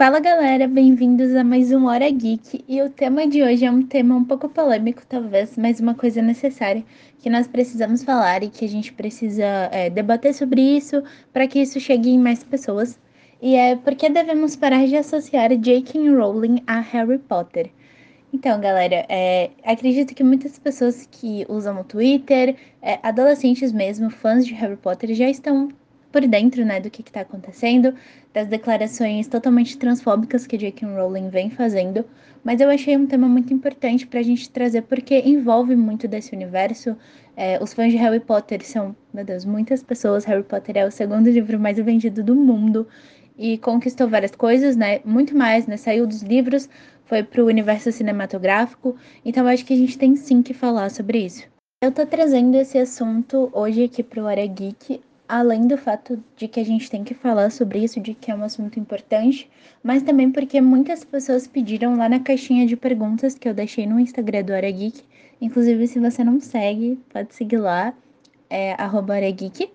[0.00, 3.82] Fala galera, bem-vindos a mais um Hora Geek e o tema de hoje é um
[3.82, 6.82] tema um pouco polêmico, talvez, mas uma coisa necessária
[7.18, 11.02] que nós precisamos falar e que a gente precisa é, debater sobre isso
[11.34, 12.98] para que isso chegue em mais pessoas.
[13.42, 16.08] E é porque devemos parar de associar J.K.
[16.08, 17.70] Rowling a Harry Potter.
[18.32, 24.46] Então, galera, é, acredito que muitas pessoas que usam o Twitter, é, adolescentes mesmo, fãs
[24.46, 25.68] de Harry Potter, já estão
[26.10, 27.94] por dentro, né, do que está acontecendo,
[28.32, 30.86] das declarações totalmente transfóbicas que J.K.
[30.86, 32.04] Rowling vem fazendo,
[32.42, 36.34] mas eu achei um tema muito importante para a gente trazer porque envolve muito desse
[36.34, 36.96] universo.
[37.36, 40.24] É, os fãs de Harry Potter são, meu Deus, muitas pessoas.
[40.24, 42.86] Harry Potter é o segundo livro mais vendido do mundo
[43.36, 45.00] e conquistou várias coisas, né?
[45.04, 45.76] Muito mais, né?
[45.76, 46.68] Saiu dos livros,
[47.04, 48.96] foi para o universo cinematográfico.
[49.24, 51.48] Então, acho que a gente tem sim que falar sobre isso.
[51.82, 56.58] Eu tô trazendo esse assunto hoje aqui pro Área Geek, além do fato de que
[56.58, 59.48] a gente tem que falar sobre isso, de que é um assunto importante,
[59.82, 64.00] mas também porque muitas pessoas pediram lá na caixinha de perguntas que eu deixei no
[64.00, 65.02] Instagram do Hora Geek.
[65.40, 67.94] Inclusive, se você não segue, pode seguir lá,
[68.50, 69.70] é Hora Geek.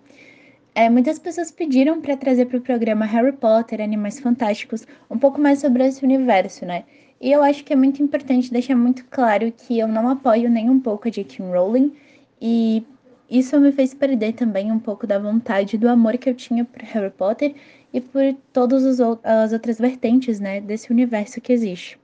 [0.75, 5.39] É, muitas pessoas pediram para trazer para o programa Harry Potter, Animais Fantásticos, um pouco
[5.39, 6.83] mais sobre esse universo, né?
[7.21, 10.69] E eu acho que é muito importante deixar muito claro que eu não apoio nem
[10.69, 11.41] um pouco a J.K.
[11.45, 11.93] Rowling
[12.41, 12.83] e
[13.29, 16.81] isso me fez perder também um pouco da vontade, do amor que eu tinha por
[16.81, 17.55] Harry Potter
[17.93, 18.21] e por
[18.53, 21.97] todas as outras vertentes, né, desse universo que existe.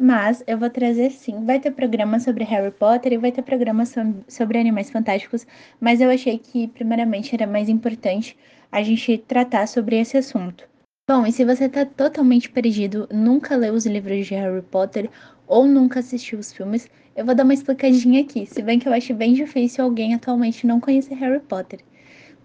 [0.00, 3.84] Mas eu vou trazer sim, vai ter programa sobre Harry Potter e vai ter programa
[4.28, 5.46] sobre Animais Fantásticos,
[5.80, 8.36] mas eu achei que primeiramente era mais importante
[8.70, 10.68] a gente tratar sobre esse assunto.
[11.10, 15.08] Bom, e se você está totalmente perdido, nunca leu os livros de Harry Potter
[15.46, 18.92] ou nunca assistiu os filmes, eu vou dar uma explicadinha aqui, se bem que eu
[18.92, 21.80] acho bem difícil alguém atualmente não conhecer Harry Potter.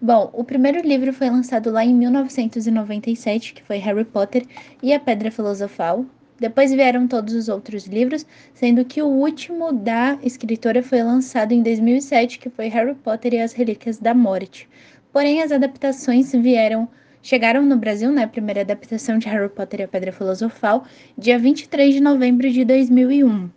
[0.02, 4.46] Bom, o primeiro livro foi lançado lá em 1997, que foi Harry Potter
[4.82, 6.06] e a Pedra Filosofal.
[6.40, 11.62] Depois vieram todos os outros livros, sendo que o último da escritora foi lançado em
[11.62, 14.70] 2007, que foi Harry Potter e as Relíquias da Morte.
[15.12, 16.88] Porém, as adaptações vieram
[17.24, 20.84] chegaram no Brasil, né, a primeira adaptação de Harry Potter e a Pedra Filosofal,
[21.18, 23.50] dia 23 de novembro de 2001.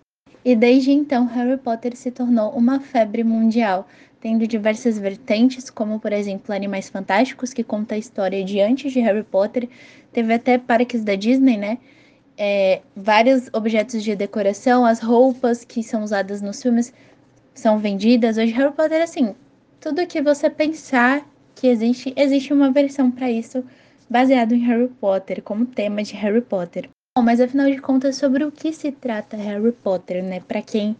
[0.44, 3.88] E desde então, Harry Potter se tornou uma febre mundial,
[4.20, 9.00] tendo diversas vertentes, como por exemplo Animais Fantásticos, que conta a história de antes de
[9.00, 9.68] Harry Potter,
[10.12, 11.78] teve até parques da Disney, né?
[12.38, 16.92] É, vários objetos de decoração, as roupas que são usadas nos filmes
[17.52, 18.38] são vendidas.
[18.38, 19.34] Hoje, Harry Potter, assim,
[19.80, 21.26] tudo que você pensar
[21.56, 23.64] que existe, existe uma versão para isso
[24.08, 26.88] baseado em Harry Potter, como tema de Harry Potter.
[27.16, 30.40] Bom, mas afinal de contas, sobre o que se trata Harry Potter, né?
[30.40, 30.94] Para quem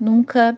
[0.00, 0.56] nunca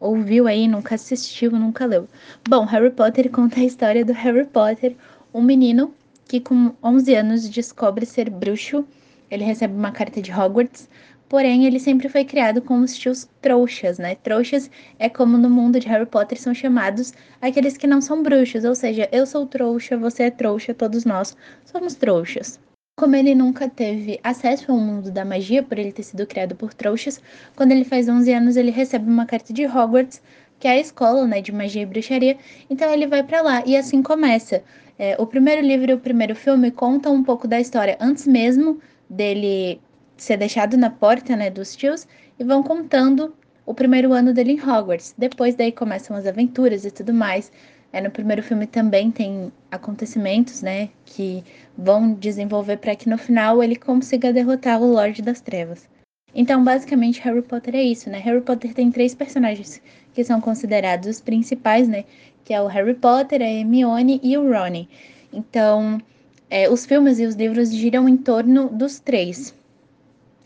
[0.00, 2.08] ouviu aí, nunca assistiu, nunca leu.
[2.48, 4.96] Bom, Harry Potter conta a história do Harry Potter,
[5.32, 5.94] um menino
[6.26, 8.84] que com 11 anos descobre ser bruxo.
[9.30, 10.88] Ele recebe uma carta de Hogwarts
[11.30, 14.16] Porém, ele sempre foi criado com os tios trouxas, né?
[14.16, 14.68] Trouxas
[14.98, 18.74] é como no mundo de Harry Potter são chamados aqueles que não são bruxos, ou
[18.74, 22.58] seja, eu sou trouxa, você é trouxa, todos nós somos trouxas.
[22.98, 26.74] Como ele nunca teve acesso ao mundo da magia, por ele ter sido criado por
[26.74, 27.22] trouxas,
[27.54, 30.20] quando ele faz 11 anos, ele recebe uma carta de Hogwarts,
[30.58, 32.36] que é a escola né, de magia e bruxaria,
[32.68, 34.64] então ele vai para lá e assim começa.
[34.98, 38.80] É, o primeiro livro e o primeiro filme contam um pouco da história antes mesmo
[39.08, 39.80] dele
[40.22, 42.06] ser deixado na porta, né, dos tios
[42.38, 45.14] e vão contando o primeiro ano dele em Hogwarts.
[45.16, 47.50] Depois daí começam as aventuras e tudo mais.
[47.92, 51.42] É, no primeiro filme também tem acontecimentos, né, que
[51.76, 55.88] vão desenvolver para que no final ele consiga derrotar o Lorde das Trevas.
[56.34, 58.18] Então, basicamente, Harry Potter é isso, né?
[58.18, 59.82] Harry Potter tem três personagens
[60.14, 62.04] que são considerados os principais, né?
[62.44, 64.86] Que é o Harry Potter, a Hermione e o Ron.
[65.32, 66.00] Então,
[66.48, 69.52] é, os filmes e os livros giram em torno dos três.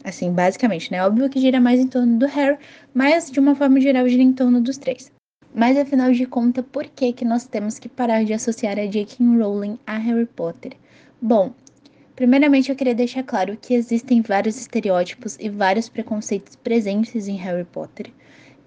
[0.04, 1.02] Assim, basicamente, né?
[1.02, 2.58] Óbvio que gira mais em torno do Harry,
[2.92, 5.10] mas de uma forma geral gira em torno dos três.
[5.54, 9.24] Mas afinal de contas, por que, que nós temos que parar de associar a J.K.
[9.38, 10.72] Rowling a Harry Potter?
[11.22, 11.54] Bom,
[12.14, 17.64] primeiramente eu queria deixar claro que existem vários estereótipos e vários preconceitos presentes em Harry
[17.64, 18.12] Potter.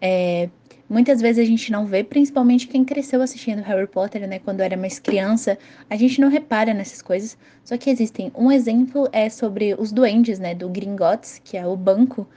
[0.01, 0.49] É,
[0.89, 4.77] muitas vezes a gente não vê, principalmente quem cresceu assistindo Harry Potter, né, quando era
[4.77, 5.57] mais criança,
[5.89, 7.37] a gente não repara nessas coisas.
[7.63, 8.31] Só que existem.
[8.35, 12.27] Um exemplo é sobre os duendes, né, do Gringotts, que é o banco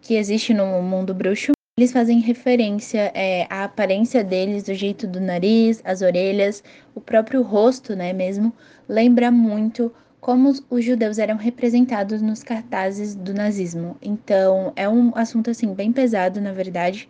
[0.00, 1.52] que existe no mundo bruxo.
[1.78, 6.62] Eles fazem referência é, à aparência deles, o jeito do nariz, as orelhas,
[6.94, 8.52] o próprio rosto, né, mesmo,
[8.86, 13.96] lembra muito como os judeus eram representados nos cartazes do nazismo.
[14.02, 17.08] Então, é um assunto assim bem pesado, na verdade.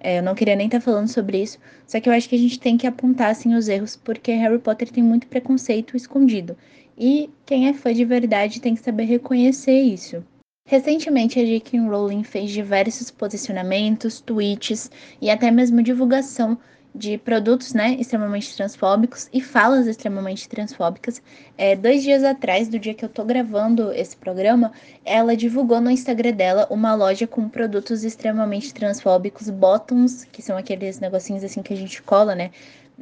[0.00, 2.34] É, eu não queria nem estar tá falando sobre isso, só que eu acho que
[2.34, 6.56] a gente tem que apontar assim os erros, porque Harry Potter tem muito preconceito escondido.
[6.96, 10.24] E quem é fã de verdade tem que saber reconhecer isso.
[10.66, 11.80] Recentemente, a J.K.
[11.80, 14.90] Rowling fez diversos posicionamentos, tweets
[15.20, 16.58] e até mesmo divulgação
[16.98, 21.22] de produtos né, extremamente transfóbicos e falas extremamente transfóbicas.
[21.56, 24.72] É, dois dias atrás, do dia que eu tô gravando esse programa,
[25.04, 30.98] ela divulgou no Instagram dela uma loja com produtos extremamente transfóbicos, bottoms, que são aqueles
[30.98, 32.50] negocinhos assim que a gente cola, né?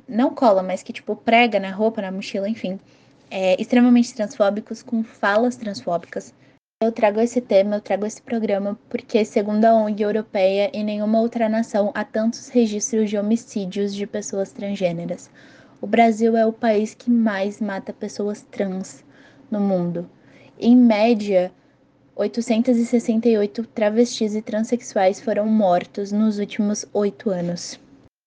[0.07, 2.79] Não cola, mas que tipo prega na roupa, na mochila, enfim.
[3.31, 6.35] É, extremamente transfóbicos, com falas transfóbicas.
[6.79, 11.19] Eu trago esse tema, eu trago esse programa porque, segundo a ONG Europeia, em nenhuma
[11.19, 15.31] outra nação há tantos registros de homicídios de pessoas transgêneras.
[15.81, 19.03] O Brasil é o país que mais mata pessoas trans
[19.51, 20.07] no mundo.
[20.61, 21.51] Em média,
[22.15, 27.81] 868 travestis e transexuais foram mortos nos últimos oito anos.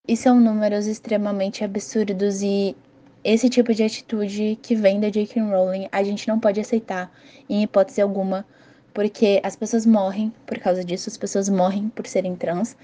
[0.08, 2.76] E são números extremamente absurdos e
[3.24, 5.42] esse tipo de atitude que vem da J.K.
[5.42, 7.12] Rowling a gente não pode aceitar
[7.50, 8.46] em hipótese alguma,
[8.94, 12.76] porque as pessoas morrem por causa disso, as pessoas morrem por serem trans.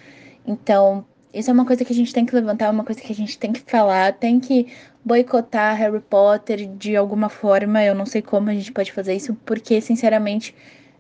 [0.45, 3.11] Então, isso é uma coisa que a gente tem que levantar, é uma coisa que
[3.11, 4.67] a gente tem que falar, tem que
[5.03, 7.83] boicotar Harry Potter de alguma forma.
[7.83, 10.55] Eu não sei como a gente pode fazer isso, porque, sinceramente,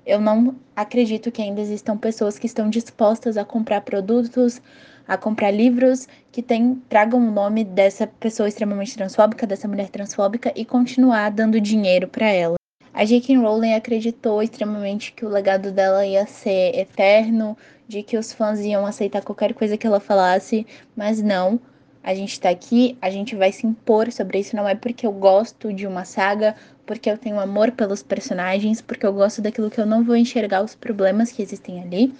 [0.05, 4.61] eu não acredito que ainda existam pessoas que estão dispostas a comprar produtos
[5.07, 10.51] a comprar livros que tem, tragam o nome dessa pessoa extremamente transfóbica, dessa mulher transfóbica,
[10.55, 12.55] e continuar dando dinheiro para ela.
[12.93, 13.37] A J.K.
[13.37, 17.57] Rowling acreditou extremamente que o legado dela ia ser eterno,
[17.87, 20.65] de que os fãs iam aceitar qualquer coisa que ela falasse,
[20.95, 21.59] mas não.
[22.01, 24.55] A gente tá aqui, a gente vai se impor sobre isso.
[24.55, 26.55] Não é porque eu gosto de uma saga,
[26.85, 30.63] porque eu tenho amor pelos personagens, porque eu gosto daquilo que eu não vou enxergar
[30.63, 32.13] os problemas que existem ali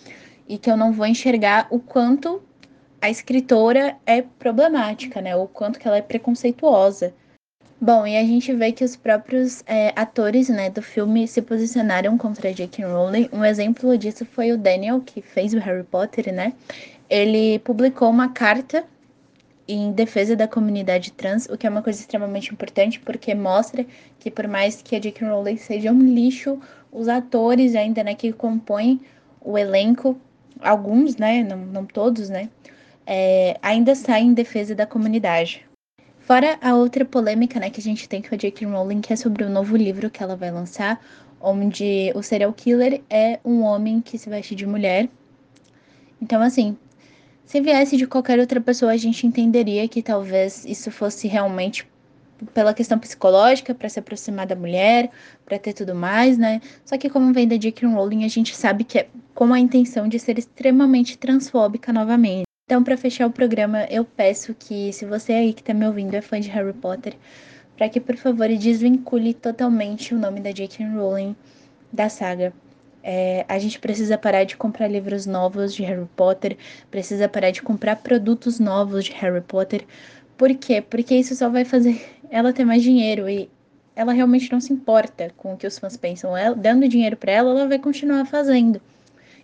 [0.48, 2.42] e que eu não vou enxergar o quanto
[3.02, 5.36] a escritora é problemática, né?
[5.36, 7.14] O quanto que ela é preconceituosa.
[7.80, 12.18] Bom, e a gente vê que os próprios é, atores né, do filme se posicionaram
[12.18, 12.86] contra J.K.
[12.86, 13.30] Rowling.
[13.34, 16.54] Um exemplo disso foi o Daniel, que fez o Harry Potter, né?
[17.10, 18.86] Ele publicou uma carta
[19.68, 23.86] em defesa da comunidade trans, o que é uma coisa extremamente importante, porque mostra
[24.20, 25.28] que por mais que a J.K.
[25.28, 26.60] Rowling seja um lixo,
[26.92, 29.02] os atores ainda né, que compõem
[29.42, 30.18] o elenco,
[30.62, 32.50] alguns, né, não, não todos, né,
[33.06, 35.66] é, ainda sai em defesa da comunidade.
[36.20, 38.66] Fora a outra polêmica né, que a gente tem com a J.K.
[38.66, 41.00] Rowling, que é sobre o novo livro que ela vai lançar,
[41.40, 45.08] onde o serial killer é um homem que se veste de mulher.
[46.20, 46.76] Então, assim,
[47.46, 51.88] se viesse de qualquer outra pessoa, a gente entenderia que talvez isso fosse realmente
[52.54, 55.12] pela questão psicológica, para se aproximar da mulher,
[55.46, 56.60] para ter tudo mais, né?
[56.84, 57.88] Só que como vem da J.K.
[57.88, 62.46] Rowling, a gente sabe que é com a intenção de ser extremamente transfóbica novamente.
[62.68, 66.16] Então, para fechar o programa, eu peço que, se você aí que está me ouvindo
[66.16, 67.16] é fã de Harry Potter,
[67.78, 70.84] para que, por favor, desvincule totalmente o nome da J.K.
[70.88, 71.36] Rowling
[71.94, 72.52] da saga.
[73.04, 76.58] É, a gente precisa parar de comprar livros novos de Harry Potter,
[76.90, 79.86] precisa parar de comprar produtos novos de Harry Potter.
[80.36, 80.82] Por quê?
[80.82, 83.48] Porque isso só vai fazer ela ter mais dinheiro e
[83.96, 86.36] ela realmente não se importa com o que os fãs pensam.
[86.36, 88.82] Ela, dando dinheiro para ela, ela vai continuar fazendo.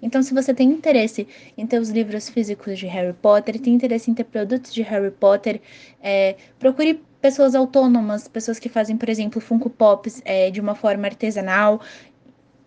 [0.02, 1.28] Então, se você tem interesse
[1.58, 5.12] em ter os livros físicos de Harry Potter, tem interesse em ter produtos de Harry
[5.12, 5.62] Potter,
[6.02, 11.06] é, procure pessoas autônomas, pessoas que fazem, por exemplo, Funko Pops é, de uma forma
[11.06, 11.82] artesanal,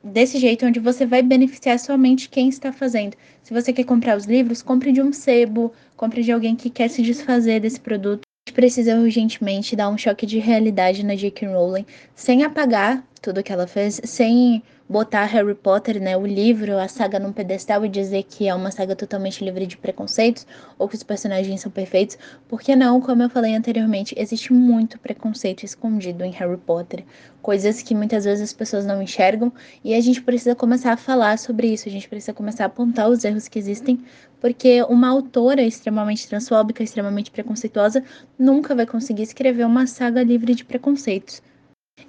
[0.04, 3.16] desse jeito, onde você vai beneficiar somente quem está fazendo.
[3.42, 6.88] Se você quer comprar os livros, compre de um sebo, compre de alguém que quer
[6.88, 8.22] se desfazer desse produto.
[8.22, 11.48] A gente precisa urgentemente dar um choque de realidade na J.K.
[11.48, 16.86] Rowling, sem apagar tudo que ela fez, sem botar Harry Potter, né, o livro, a
[16.88, 20.46] saga num pedestal e dizer que é uma saga totalmente livre de preconceitos
[20.78, 25.64] ou que os personagens são perfeitos, porque não, como eu falei anteriormente, existe muito preconceito
[25.64, 27.04] escondido em Harry Potter,
[27.40, 29.50] coisas que muitas vezes as pessoas não enxergam
[29.82, 33.08] e a gente precisa começar a falar sobre isso, a gente precisa começar a apontar
[33.08, 34.04] os erros que existem,
[34.38, 38.04] porque uma autora extremamente transfóbica, extremamente preconceituosa,
[38.38, 41.42] nunca vai conseguir escrever uma saga livre de preconceitos.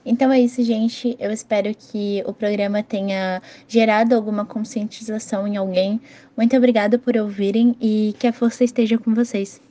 [0.05, 1.15] Então é isso, gente.
[1.19, 5.99] Eu espero que o programa tenha gerado alguma conscientização em alguém.
[6.37, 9.61] Muito obrigada por ouvirem e que a força esteja com vocês.